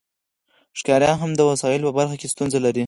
[0.79, 2.79] ښکاریان هم د وسایلو په برخه کې ستونزې لري